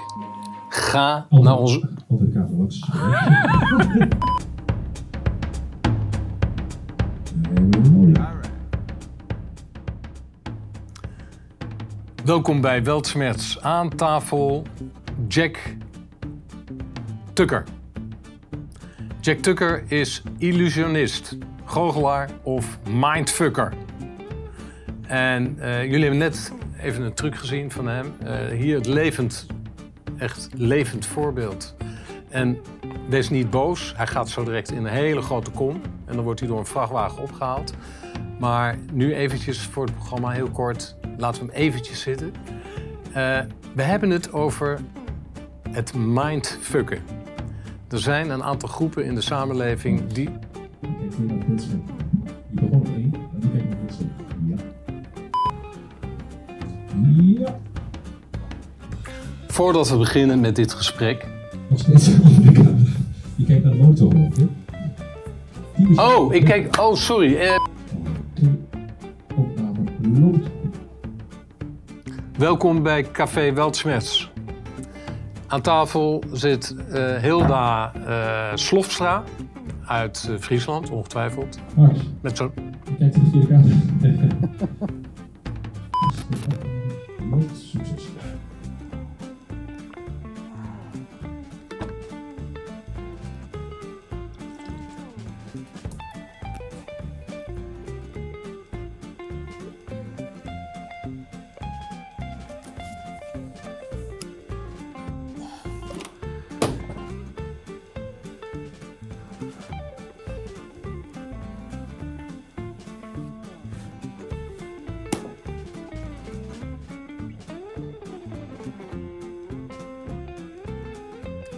ga 0.69 1.27
naar 1.29 1.57
onze. 1.57 1.89
Altijd 2.07 2.29
KVLX. 2.31 2.87
Welkom 12.29 12.61
bij 12.61 12.83
Weltsmerts. 12.83 13.61
Aan 13.61 13.89
tafel 13.95 14.63
Jack 15.27 15.75
Tucker. 17.33 17.63
Jack 19.21 19.37
Tucker 19.37 19.83
is 19.87 20.23
illusionist, 20.37 21.37
goochelaar 21.69 22.29
of 22.43 22.79
mindfucker. 22.89 23.73
En 25.07 25.55
uh, 25.59 25.83
jullie 25.83 26.01
hebben 26.01 26.19
net 26.19 26.53
even 26.81 27.03
een 27.03 27.13
truc 27.13 27.35
gezien 27.35 27.71
van 27.71 27.87
hem. 27.87 28.13
Uh, 28.23 28.35
hier 28.45 28.75
het 28.75 28.85
levend, 28.85 29.45
echt 30.17 30.49
levend 30.55 31.05
voorbeeld. 31.05 31.75
En 32.29 32.57
wees 33.09 33.29
niet 33.29 33.49
boos. 33.49 33.93
Hij 33.95 34.07
gaat 34.07 34.29
zo 34.29 34.43
direct 34.43 34.71
in 34.71 34.77
een 34.77 34.91
hele 34.91 35.21
grote 35.21 35.51
kom. 35.51 35.81
En 36.05 36.15
dan 36.15 36.23
wordt 36.23 36.39
hij 36.39 36.49
door 36.49 36.59
een 36.59 36.65
vrachtwagen 36.65 37.21
opgehaald. 37.21 37.73
Maar 38.39 38.77
nu 38.91 39.13
eventjes 39.13 39.59
voor 39.61 39.85
het 39.85 39.95
programma 39.95 40.29
heel 40.29 40.49
kort. 40.49 40.95
Laten 41.17 41.45
we 41.45 41.51
hem 41.51 41.61
eventjes 41.61 42.01
zitten. 42.01 42.33
Uh, 43.09 43.39
we 43.75 43.81
hebben 43.81 44.09
het 44.09 44.33
over 44.33 44.79
het 45.71 45.93
mindfucken. 45.93 47.01
Er 47.89 47.99
zijn 47.99 48.29
een 48.29 48.43
aantal 48.43 48.69
groepen 48.69 49.05
in 49.05 49.15
de 49.15 49.21
samenleving 49.21 50.07
die. 50.07 50.29
Kijk 51.19 51.31
naar 51.31 51.47
mensen. 51.47 51.83
Je 52.49 52.61
begon 52.61 52.85
één, 52.85 53.13
en 53.13 53.39
dan 53.39 53.51
kijk 53.51 53.63
naar 53.69 53.77
mensen. 53.85 54.11
Ja. 54.45 54.55
Ja. 57.39 57.59
Voordat 59.47 59.89
we 59.89 59.97
beginnen 59.97 60.39
met 60.39 60.55
dit 60.55 60.73
gesprek. 60.73 61.27
Nog 61.69 61.79
steeds 61.79 62.05
Je 63.35 63.45
kijkt 63.45 63.63
naar 63.63 63.73
de 63.73 63.79
motor 63.79 64.13
hè? 64.15 64.47
Oh, 65.95 66.33
ik 66.33 66.45
kijk. 66.45 66.79
Oh, 66.79 66.95
sorry. 66.95 67.35
Eh... 67.35 67.55
Welkom 72.37 72.83
bij 72.83 73.03
Café 73.11 73.53
Weltsmets. 73.53 74.31
Aan 75.47 75.61
tafel 75.61 76.23
zit 76.31 76.75
uh, 76.93 77.15
Hilda 77.15 77.93
uh, 78.07 78.55
Slofstra 78.55 79.23
uit 79.89 80.27
uh, 80.29 80.37
Friesland, 80.37 80.89
ongetwijfeld. 80.89 81.59
Max. 81.75 81.99
Met 82.21 82.37
zo'n... 82.37 82.51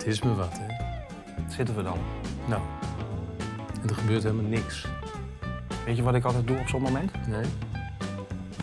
Het 0.02 0.10
is 0.10 0.22
me 0.22 0.36
wat, 0.36 0.60
hè? 0.60 0.74
Zitten 1.50 1.76
we 1.76 1.84
dan? 1.84 1.98
Nou, 2.46 2.62
en 3.82 3.90
er 3.90 3.96
gebeurt 3.96 4.24
helemaal 4.24 4.50
niks. 4.50 4.88
Weet 5.86 5.98
je 5.98 6.04
wat 6.04 6.16
ik 6.16 6.24
altijd 6.24 6.48
doe 6.48 6.58
op 6.58 6.68
zo'n 6.68 6.82
moment? 6.82 7.28
Nee. 7.28 7.46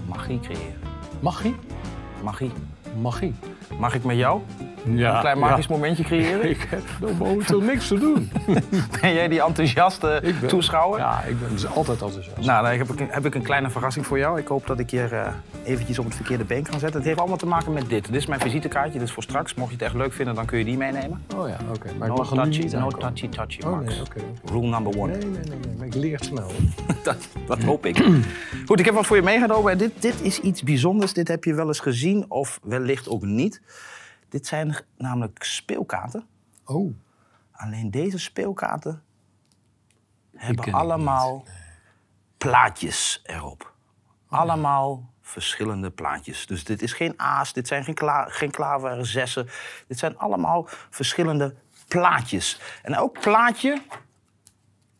Magie 0.09 0.41
creëren. 0.41 0.81
Magie? 1.21 1.55
Magie. 2.23 2.53
Magie. 3.01 3.35
Mag 3.79 3.95
ik 3.95 4.05
met 4.05 4.17
jou 4.17 4.43
ja, 4.97 5.15
een 5.15 5.21
klein 5.21 5.39
magisch 5.39 5.67
momentje 5.67 6.05
creëren? 6.05 6.51
ik 6.57 6.67
heb 6.71 6.83
momenteel 7.19 7.61
niks 7.61 7.89
te 7.89 7.99
doen. 7.99 8.31
ben 9.01 9.15
jij 9.15 9.29
die 9.29 9.43
enthousiaste 9.43 10.23
ben, 10.41 10.49
toeschouwer? 10.49 10.99
Ja, 10.99 11.23
ik 11.23 11.41
ben 11.41 11.49
dus 11.51 11.67
altijd 11.67 12.03
enthousiast. 12.03 12.47
Nou, 12.47 12.63
dan 12.63 12.79
heb 12.79 12.89
ik, 12.89 13.01
een, 13.01 13.09
heb 13.11 13.27
ik 13.27 13.35
een 13.35 13.43
kleine 13.43 13.71
verrassing 13.71 14.07
voor 14.07 14.19
jou. 14.19 14.39
Ik 14.39 14.47
hoop 14.47 14.67
dat 14.67 14.79
ik 14.79 14.91
je 14.91 15.09
uh, 15.13 15.29
eventjes 15.65 15.99
op 15.99 16.05
het 16.05 16.15
verkeerde 16.15 16.45
been 16.45 16.63
kan 16.63 16.79
zetten. 16.79 16.99
Het 16.99 17.07
heeft 17.07 17.19
allemaal 17.19 17.37
te 17.37 17.47
maken 17.47 17.73
met 17.73 17.89
dit. 17.89 18.07
Dit 18.07 18.15
is 18.15 18.27
mijn 18.27 18.41
visitekaartje, 18.41 18.99
dit 18.99 19.09
is 19.09 19.15
voor 19.15 19.23
straks. 19.23 19.55
Mocht 19.55 19.69
je 19.69 19.77
het 19.77 19.85
echt 19.85 19.95
leuk 19.95 20.13
vinden, 20.13 20.35
dan 20.35 20.47
kun 20.47 20.59
je 20.59 20.65
die 20.65 20.77
meenemen. 20.77 21.25
Oh 21.37 21.49
ja, 21.49 21.57
oké. 21.75 21.89
Maar 21.99 22.09
no 22.09 22.15
ik 22.15 22.19
mag 22.19 22.29
touchy, 22.29 22.61
niet 22.61 22.73
no 22.73 22.91
touchy 22.91 23.29
touchy, 23.29 23.61
oh, 23.67 23.79
nee, 23.79 24.01
okay. 24.01 24.23
Rule 24.45 24.69
number 24.69 24.99
one. 24.99 25.13
Nee, 25.13 25.21
nee, 25.21 25.31
nee, 25.31 25.59
nee. 25.67 25.77
Maar 25.77 25.87
ik 25.87 25.95
leer 25.95 26.19
snel. 26.23 26.51
dat, 27.03 27.29
dat 27.47 27.63
hoop 27.63 27.87
ik. 27.87 28.05
Goed, 28.67 28.79
ik 28.79 28.85
heb 28.85 28.95
wat 28.95 29.07
voor 29.07 29.17
je 29.17 29.23
meegenomen. 29.23 29.79
Dit, 29.79 29.93
dit 29.99 30.23
is 30.23 30.41
iets 30.41 30.63
bijzonders. 30.63 31.13
Dit 31.13 31.29
heb 31.29 31.45
je 31.45 31.55
wel 31.55 31.67
eens 31.67 31.81
gezien 31.81 32.25
of 32.29 32.61
wellicht 32.63 33.09
ook 33.09 33.23
niet. 33.23 33.61
Dit 34.29 34.47
zijn 34.47 34.77
namelijk 34.97 35.43
speelkaarten. 35.43 36.27
Oh. 36.65 36.95
Alleen 37.53 37.91
deze 37.91 38.19
speelkaarten 38.19 39.03
hebben 40.37 40.73
allemaal 40.73 41.45
plaatjes 42.39 43.21
erop. 43.25 43.75
Allemaal 44.29 45.13
verschillende 45.21 45.91
plaatjes. 45.91 46.47
Dus 46.47 46.65
dit 46.65 46.83
is 46.83 46.93
geen 46.93 47.15
aas, 47.17 47.53
dit 47.53 47.69
zijn 47.69 47.85
geen, 47.85 47.95
kla 47.95 48.25
geen 48.29 48.51
klaver 48.51 49.07
zessen. 49.07 49.49
Dit 49.87 49.99
zijn 49.99 50.19
allemaal 50.19 50.65
verschillende 50.91 51.55
plaatjes. 51.89 52.61
En 52.83 52.95
elk 52.95 53.21
plaatje, 53.21 53.83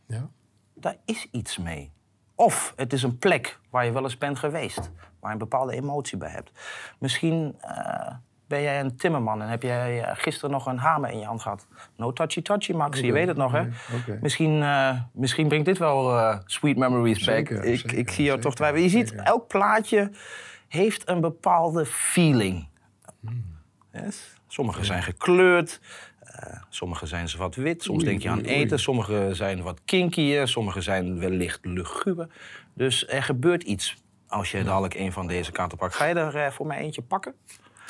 ja. 0.07 0.29
daar 0.75 0.97
is 1.05 1.29
iets 1.31 1.59
mee. 1.59 1.93
Of 2.35 2.73
het 2.77 2.93
is 2.93 3.03
een 3.03 3.19
plek 3.19 3.59
waar 3.71 3.85
je 3.85 3.93
wel 3.93 4.03
eens 4.03 4.19
bent 4.19 4.39
geweest. 4.39 4.91
Waar 5.21 5.31
je 5.31 5.33
een 5.33 5.39
bepaalde 5.39 5.73
emotie 5.73 6.19
bij 6.19 6.31
hebt. 6.31 6.51
Misschien 6.99 7.59
uh, 7.65 8.11
ben 8.49 8.63
jij 8.63 8.81
een 8.81 8.97
timmerman 8.97 9.43
en 9.43 9.49
heb 9.49 9.63
jij 9.63 10.03
eh, 10.03 10.17
gisteren 10.17 10.51
nog 10.51 10.67
een 10.67 10.79
hamer 10.79 11.11
in 11.11 11.19
je 11.19 11.25
hand 11.25 11.43
gehad. 11.43 11.67
No 11.97 12.13
touchy 12.13 12.43
touchy, 12.43 12.73
Max. 12.73 13.01
Je 13.01 13.13
weet 13.13 13.27
het 13.27 13.37
nog, 13.37 13.53
hè? 13.53 13.63
Misschien, 14.21 14.61
uh, 14.61 15.01
misschien 15.13 15.49
brengt 15.49 15.67
dit 15.67 15.79
wel 15.79 16.17
uh, 16.17 16.39
sweet 16.45 16.77
memories 16.77 17.25
back. 17.25 17.49
Ik, 17.49 17.93
ik 17.93 18.11
zie 18.11 18.25
jou 18.25 18.41
toch 18.41 18.55
twijfelen. 18.55 18.83
Je 18.83 18.89
ziet, 18.89 19.15
elk 19.15 19.49
plaatje 19.49 20.11
heeft 20.69 21.09
een 21.09 21.21
bepaalde 21.21 21.87
feeling. 21.87 22.69
Hmm. 23.21 23.45
Yes? 23.93 24.37
Sommige 24.47 24.85
zijn 24.85 25.03
gekleurd, 25.03 25.81
uh, 26.23 26.61
sommige 26.69 27.07
zijn 27.07 27.29
ze 27.29 27.39
wat 27.39 27.55
wit. 27.55 27.83
Soms 27.83 28.05
denk 28.05 28.23
je 28.23 28.29
aan 28.29 28.41
eten. 28.41 28.79
Sommige 28.79 29.29
zijn 29.33 29.63
wat 29.63 29.81
kinkier. 29.85 30.49
Sommige 30.49 30.81
zijn 30.81 31.19
wellicht 31.19 31.65
luguber. 31.65 32.29
Dus 32.75 33.09
er 33.09 33.23
gebeurt 33.23 33.63
iets 33.63 33.97
als 34.29 34.51
je 34.51 34.65
dadelijk 34.65 34.95
een 34.95 35.13
van 35.13 35.27
deze 35.27 35.53
kaarten 35.53 35.79
pakt. 35.79 35.95
Ga 35.95 36.05
je 36.05 36.15
er 36.15 36.53
voor 36.53 36.67
mij 36.67 36.79
eentje 36.79 37.03
pakken? 37.03 37.35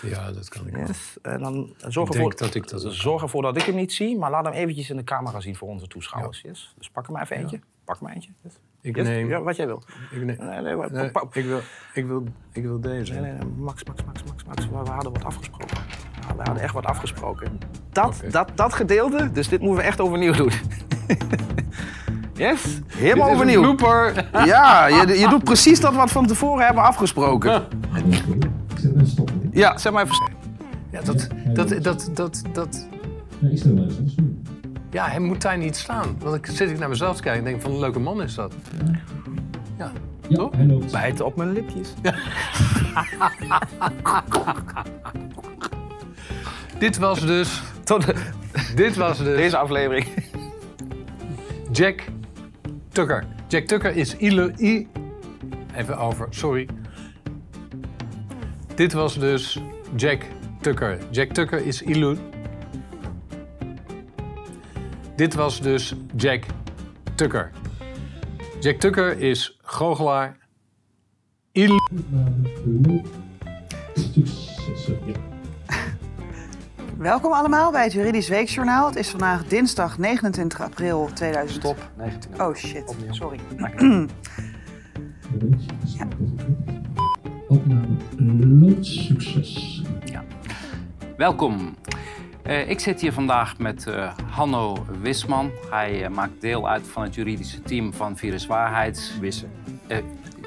Ja, 0.02 0.32
dat 0.32 0.48
kan 0.48 0.66
ik 0.66 0.76
yes. 0.76 1.16
En 1.22 1.40
dan 1.40 1.74
zorg 1.86 2.08
ervoor, 2.08 2.36
dat 2.36 2.54
ik 2.54 2.68
dat 2.68 2.84
zorg 2.88 3.22
ervoor 3.22 3.42
dat 3.42 3.56
ik 3.56 3.62
hem 3.62 3.74
niet 3.74 3.92
zie, 3.92 4.18
maar 4.18 4.30
laat 4.30 4.44
hem 4.44 4.54
eventjes 4.54 4.90
in 4.90 4.96
de 4.96 5.04
camera 5.04 5.40
zien 5.40 5.56
voor 5.56 5.68
onze 5.68 5.86
toeschouwers. 5.86 6.40
Ja. 6.40 6.48
Yes. 6.48 6.74
Dus 6.78 6.90
pak 6.90 7.06
er 7.06 7.12
maar 7.12 7.22
even 7.22 7.36
eentje. 7.36 7.60
Pak 7.84 8.00
maar 8.00 8.12
eentje. 8.12 8.30
Yes. 8.42 8.52
Ik 8.80 8.96
neem... 8.96 9.28
Ja, 9.28 9.42
wat 9.42 9.56
jij 9.56 9.66
wil. 9.66 9.82
Ik, 10.10 10.24
neem 10.24 10.36
Nee, 10.40 10.60
nee, 10.60 10.72
ik, 11.32 11.44
wil, 11.44 11.60
ik, 11.92 12.06
wil, 12.06 12.24
ik 12.52 12.64
wil 12.64 12.80
deze. 12.80 13.12
Nee, 13.12 13.32
nee, 13.32 13.48
Max, 13.56 13.84
Max, 13.84 14.04
Max, 14.04 14.22
Max, 14.24 14.44
Max. 14.44 14.68
We, 14.68 14.82
we 14.84 14.90
hadden 14.90 15.12
wat 15.12 15.24
afgesproken. 15.24 15.76
Ja, 16.20 16.36
we 16.36 16.42
hadden 16.42 16.62
echt 16.62 16.74
wat 16.74 16.84
afgesproken. 16.84 17.58
Dat, 17.92 18.22
dat, 18.30 18.50
dat 18.54 18.74
gedeelte, 18.74 19.30
dus 19.32 19.48
dit 19.48 19.60
moeten 19.60 19.78
we 19.78 19.86
echt 19.88 20.00
overnieuw 20.00 20.32
doen. 20.32 20.52
yes? 22.34 22.80
Helemaal 22.86 22.94
Dit 22.94 23.14
is 23.14 23.16
een 23.16 23.20
overnieuw. 23.20 23.60
blooper. 23.60 24.28
Ja, 24.46 24.86
je, 24.86 25.18
je 25.18 25.28
doet 25.28 25.44
precies 25.44 25.80
dat 25.80 25.94
wat 25.94 26.06
we 26.06 26.12
van 26.12 26.26
tevoren 26.26 26.66
hebben 26.66 26.82
afgesproken. 26.84 27.62
Ja, 29.58 29.78
zeg 29.78 29.92
maar 29.92 30.04
even. 30.04 30.30
Ja, 30.90 31.00
dat, 31.00 31.28
dat, 31.54 31.82
dat, 31.82 32.10
dat, 32.14 32.42
dat, 32.52 32.88
Ja, 33.38 33.48
ik 33.48 33.58
stel 33.58 33.74
wel 33.74 33.86
ja, 34.90 35.08
hij 35.08 35.18
moet 35.18 35.42
daar 35.42 35.58
niet 35.58 35.76
staan. 35.76 36.16
Want 36.18 36.34
ik 36.34 36.46
zit 36.46 36.70
ik 36.70 36.78
naar 36.78 36.88
mezelf 36.88 37.16
te 37.16 37.22
kijken 37.22 37.44
en 37.44 37.50
denk 37.50 37.62
van 37.62 37.72
een 37.72 37.78
leuke 37.78 37.98
man 37.98 38.22
is 38.22 38.34
dat. 38.34 38.54
Ja, 39.78 39.92
Ja, 40.28 40.36
Toch? 40.36 40.56
hij 40.56 40.66
loopt. 40.66 40.92
Bijten 40.92 41.24
op 41.26 41.36
mijn 41.36 41.52
lipjes. 41.52 41.94
dit 46.78 46.98
was 46.98 47.20
dus, 47.26 47.62
Tot 47.84 48.04
dit 48.76 48.96
was 48.96 49.18
dus 49.18 49.36
deze 49.36 49.56
aflevering. 49.56 50.06
Jack 51.72 52.04
Tucker. 52.88 53.24
Jack 53.46 53.64
Tucker 53.64 53.96
is 53.96 54.16
ilo, 54.16 54.50
i, 54.58 54.88
even 55.74 55.98
over, 55.98 56.26
sorry. 56.30 56.68
Dit 58.78 58.92
was 58.92 59.18
dus 59.18 59.60
Jack 59.96 60.22
Tucker. 60.60 60.98
Jack 61.10 61.32
Tucker 61.32 61.66
is 61.66 61.82
ilo. 61.82 62.16
Dit 65.16 65.34
was 65.34 65.60
dus 65.60 65.94
Jack 66.16 66.44
Tucker. 67.14 67.50
Jack 68.60 68.76
Tucker 68.76 69.18
is 69.18 69.58
goochelaar. 69.62 70.36
Il 71.52 71.74
Opname 71.74 73.02
Succes. 73.94 74.86
Ja. 74.86 75.14
Welkom 76.98 77.32
allemaal 77.32 77.70
bij 77.70 77.82
het 77.82 77.92
Juridisch 77.92 78.28
Weekjournaal. 78.28 78.86
Het 78.86 78.96
is 78.96 79.08
vandaag 79.08 79.44
dinsdag 79.44 79.98
29 79.98 80.60
april 80.60 81.10
2000. 81.14 81.62
Stop. 81.62 81.90
19. 81.96 82.40
Oh 82.40 82.54
shit, 82.54 82.96
sorry. 83.10 83.40
Opname 87.48 87.87
succes. 88.80 89.82
Welkom. 91.16 91.76
Eh, 92.42 92.70
ik 92.70 92.80
zit 92.80 93.00
hier 93.00 93.12
vandaag 93.12 93.58
met 93.58 93.86
eh, 93.86 94.12
Hanno 94.30 94.86
Wisman. 95.02 95.50
Hij 95.70 96.04
eh, 96.04 96.10
maakt 96.10 96.40
deel 96.40 96.68
uit 96.68 96.86
van 96.86 97.02
het 97.02 97.14
juridische 97.14 97.62
team 97.62 97.92
van 97.92 98.16
Virus 98.16 98.46
Waarheids. 98.46 99.18
Wissen. 99.20 99.50
Eh, 99.86 99.98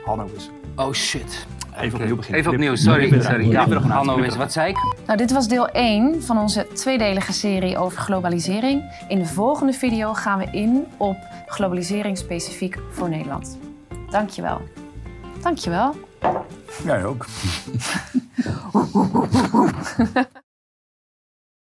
Hanno 0.05 0.29
wissen. 0.33 0.53
oh 0.75 0.93
shit. 0.93 1.47
Even 1.79 1.99
opnieuw 1.99 2.15
beginnen. 2.15 2.39
Even 2.39 2.51
opnieuw, 2.53 2.75
sorry. 2.75 3.21
sorry. 3.21 3.49
Ja, 3.49 3.67
er 3.69 3.81
Hanno. 3.81 4.15
Wisman, 4.15 4.37
wat 4.37 4.51
zei 4.51 4.69
ik? 4.69 4.77
Nou, 5.05 5.17
dit 5.17 5.31
was 5.31 5.47
deel 5.47 5.67
1 5.67 6.23
van 6.23 6.37
onze 6.37 6.67
tweedelige 6.73 7.33
serie 7.33 7.77
over 7.77 7.99
globalisering. 7.99 9.03
In 9.07 9.19
de 9.19 9.25
volgende 9.25 9.73
video 9.73 10.13
gaan 10.13 10.39
we 10.39 10.45
in 10.51 10.85
op 10.97 11.17
globalisering 11.47 12.17
specifiek 12.17 12.79
voor 12.91 13.09
Nederland. 13.09 13.57
Dankjewel. 14.09 14.61
Dankjewel. 15.41 15.95
Jij 16.83 17.05
ook. 17.05 17.25